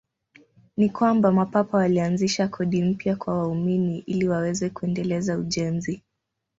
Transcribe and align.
Ni 0.77 0.89
kwamba 0.89 1.31
Mapapa 1.31 1.77
walianzisha 1.77 2.47
kodi 2.47 2.83
mpya 2.83 3.15
kwa 3.15 3.33
waumini 3.39 3.99
ili 3.99 4.27
waweze 4.27 4.69
kuendeleza 4.69 5.37
ujenzi. 5.37 6.03